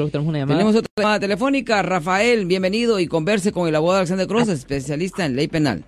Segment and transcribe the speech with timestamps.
[0.00, 0.58] creo que tenemos una llamada.
[0.58, 1.82] Tenemos otra llamada telefónica.
[1.82, 5.84] Rafael, bienvenido y converse con el abogado Alexander Cross, especialista en ley penal.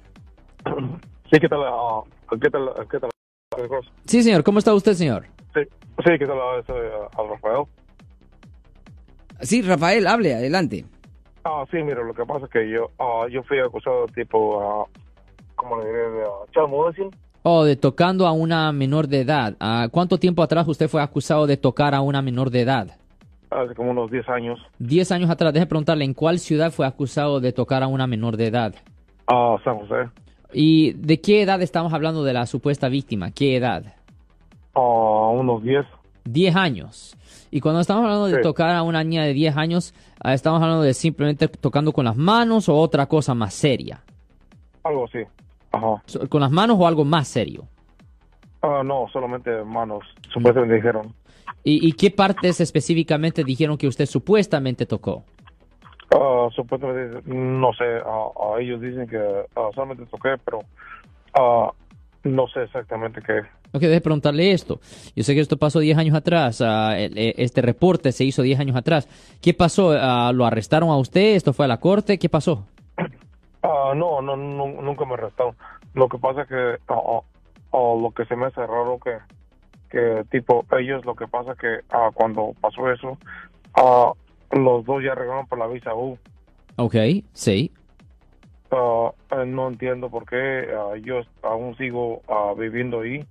[1.30, 1.60] Sí, ¿qué tal?
[1.64, 2.70] ah, ¿Qué tal?
[2.90, 3.10] ¿Qué tal?
[3.68, 3.90] Cross?
[4.04, 4.42] Sí, señor.
[4.44, 5.26] ¿Cómo está usted, señor?
[5.54, 5.60] Sí,
[6.04, 6.36] sí, ¿qué tal?
[6.38, 7.64] ah, este, ah, al Rafael.
[9.40, 10.84] Sí, Rafael, hable, adelante.
[11.44, 14.86] Ah, sí, mira, lo que pasa es que yo, ah, yo fui acusado tipo, ah,
[15.56, 16.10] ¿cómo le diré?
[16.10, 17.10] De ah, molesting.
[17.44, 19.56] Oh, de tocando a una menor de edad.
[19.58, 23.01] Ah, ¿Cuánto tiempo atrás usted fue acusado de tocar a una menor de edad?
[23.54, 24.58] Hace como unos 10 años.
[24.78, 25.52] Diez años atrás.
[25.52, 28.74] Deje preguntarle, ¿en cuál ciudad fue acusado de tocar a una menor de edad?
[29.26, 30.08] Ah, San José.
[30.52, 33.30] ¿Y de qué edad estamos hablando de la supuesta víctima?
[33.30, 33.94] ¿Qué edad?
[34.74, 35.84] Ah, unos 10.
[36.24, 37.16] 10 años.
[37.50, 38.42] Y cuando estamos hablando de Sí.
[38.42, 42.16] tocar a una niña de 10 años, ah, ¿estamos hablando de simplemente tocando con las
[42.16, 44.02] manos o otra cosa más seria?
[44.84, 45.18] Algo así.
[45.72, 46.02] Ajá.
[46.28, 47.64] ¿Con las manos o algo más serio?
[48.62, 50.04] Ah, no, solamente manos.
[50.32, 51.12] Supuestamente dijeron.
[51.64, 55.24] ¿Y, y qué partes específicamente dijeron que usted supuestamente tocó?
[56.14, 59.18] Ah, supuestamente, no sé, ah, ellos dicen que
[59.74, 60.60] solamente toqué, pero
[62.24, 63.40] no sé exactamente qué.
[63.74, 64.80] Ok, deje preguntarle esto.
[65.16, 66.60] Yo sé que esto pasó 10 años atrás.
[66.60, 69.08] eh, este reporte se hizo 10 años atrás.
[69.40, 69.92] ¿Qué pasó?
[70.32, 71.34] ¿Lo arrestaron a usted?
[71.34, 72.18] ¿Esto fue a la corte?
[72.18, 72.66] ¿Qué pasó?
[73.62, 75.54] No, no, no, nunca me arrestaron.
[75.94, 77.20] Lo que pasa que ah,
[77.72, 79.12] ah, lo que se me hace raro que,
[79.92, 83.18] que tipo, ellos lo que pasa que ah, cuando pasó eso,
[83.74, 84.12] ah,
[84.50, 86.18] los dos ya arreglaron por la visa U.
[86.76, 86.96] Ok,
[87.34, 87.70] sí.
[88.70, 93.22] Ah, eh, no entiendo por qué ah, yo aún sigo ah, viviendo ahí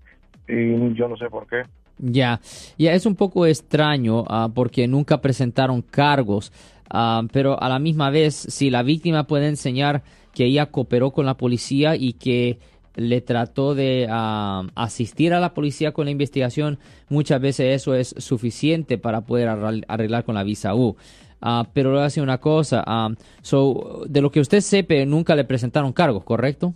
[0.48, 1.64] y yo no sé por qué.
[1.98, 2.39] Ya,
[2.78, 6.54] ya es un poco extraño ah, porque nunca presentaron cargos,
[6.89, 11.26] ah, pero a la misma vez, si la víctima puede enseñar que ella cooperó con
[11.26, 12.59] la policía y que
[12.95, 18.16] le trató de ah, asistir a la policía con la investigación, muchas veces eso es
[18.17, 19.50] suficiente para poder
[19.88, 20.95] arreglar con la visa U.
[21.42, 23.09] Ah, pero le voy a decir una cosa, ah,
[23.42, 26.73] so, de lo que usted sepa, nunca le presentaron cargos, ¿correcto?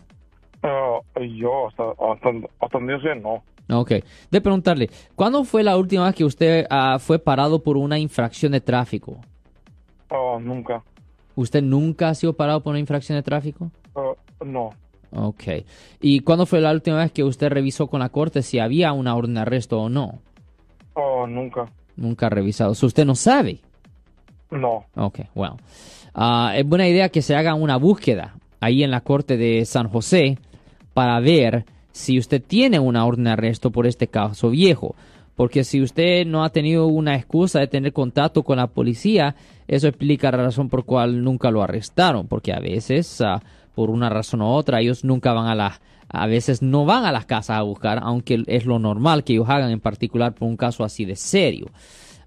[1.37, 2.29] Yo hasta, hasta,
[2.59, 3.43] hasta no.
[3.69, 3.91] Ok.
[4.31, 6.65] De preguntarle, ¿cuándo fue la última vez que usted
[6.99, 9.19] fue parado por una infracción de tráfico?
[10.41, 10.83] Nunca.
[11.35, 13.69] ¿Usted nunca ha sido parado por una infracción de tráfico?
[14.43, 14.71] No.
[15.15, 15.43] Ok.
[16.01, 19.15] ¿Y cuándo fue la última vez que usted revisó con la corte si había una
[19.15, 20.19] orden de arresto o no?
[20.95, 21.65] Ah, nunca.
[21.95, 22.75] Nunca ha revisado.
[22.75, 23.59] So, usted no sabe.
[24.51, 24.85] No.
[24.95, 25.57] Ok, bueno.
[26.13, 29.89] Ah, es buena idea que se haga una búsqueda ahí en la corte de San
[29.89, 30.37] José
[30.93, 34.95] para ver si usted tiene una orden de arresto por este caso viejo.
[35.35, 39.35] Porque si usted no ha tenido una excusa de tener contacto con la policía,
[39.67, 42.27] eso explica la razón por cual nunca lo arrestaron.
[42.27, 43.41] Porque a veces, ah,
[43.75, 45.81] por una razón u otra, ellos nunca van a las...
[46.07, 49.49] A veces no van a las casas a buscar, aunque es lo normal que ellos
[49.49, 51.67] hagan, en particular por un caso así de serio.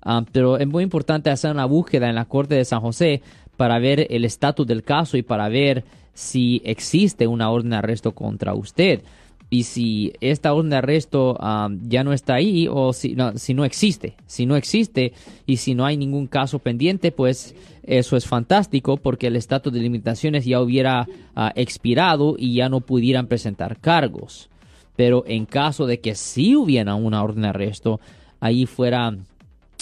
[0.03, 3.23] Ah, pero es muy importante hacer una búsqueda en la Corte de San José
[3.57, 8.13] para ver el estatus del caso y para ver si existe una orden de arresto
[8.13, 9.03] contra usted.
[9.51, 13.55] Y si esta orden de arresto ah, ya no está ahí o si no, si
[13.55, 15.13] no existe, si no existe
[15.47, 19.81] y si no hay ningún caso pendiente, pues eso es fantástico porque el estatus de
[19.81, 24.51] limitaciones ya hubiera ah, expirado y ya no pudieran presentar cargos.
[24.97, 28.01] Pero en caso de que sí hubiera una orden de arresto,
[28.41, 29.17] ahí fuera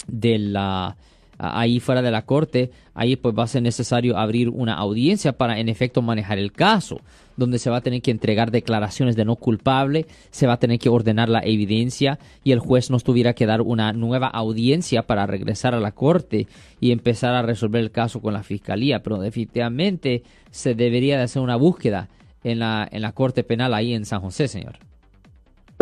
[0.07, 0.95] de la
[1.39, 5.59] ahí fuera de la corte, ahí pues va a ser necesario abrir una audiencia para
[5.59, 6.99] en efecto manejar el caso,
[7.35, 10.79] donde se va a tener que entregar declaraciones de no culpable, se va a tener
[10.79, 15.27] que ordenar la evidencia y el juez nos tuviera que dar una nueva audiencia para
[15.27, 16.47] regresar a la corte
[16.79, 21.41] y empezar a resolver el caso con la fiscalía, pero definitivamente se debería de hacer
[21.43, 22.07] una búsqueda
[22.43, 24.77] en la en la corte penal ahí en San José, señor.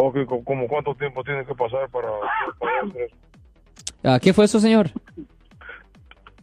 [0.02, 2.10] Ok, co- ¿como cuánto tiempo tiene que pasar para,
[2.60, 3.16] para hacer eso?
[4.04, 4.92] Ah, ¿Qué fue eso, señor?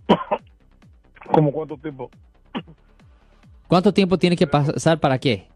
[1.32, 2.10] ¿Como cuánto tiempo?
[3.68, 5.48] ¿Cuánto tiempo tiene que pasar para qué?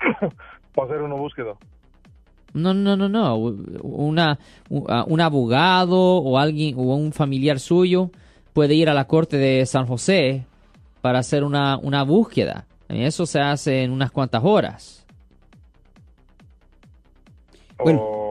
[0.74, 1.52] Para hacer una búsqueda.
[2.54, 3.36] No, no, no, no.
[3.36, 4.38] Una,
[4.70, 8.10] un abogado o alguien o un familiar suyo
[8.52, 10.46] puede ir a la corte de San José
[11.02, 12.66] para hacer una, una búsqueda.
[12.88, 15.06] Eso se hace en unas cuantas horas.
[17.78, 18.21] Bueno.